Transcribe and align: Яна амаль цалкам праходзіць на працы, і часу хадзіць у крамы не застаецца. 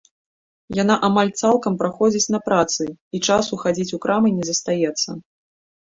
Яна 0.77 0.95
амаль 1.07 1.31
цалкам 1.41 1.77
праходзіць 1.83 2.23
на 2.37 2.41
працы, 2.49 2.83
і 3.17 3.25
часу 3.31 3.63
хадзіць 3.69 3.91
у 3.97 4.05
крамы 4.07 4.37
не 4.43 4.51
застаецца. 4.53 5.09